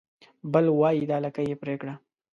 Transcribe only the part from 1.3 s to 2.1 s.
يې پرې کړه